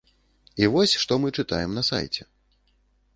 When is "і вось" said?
0.61-0.95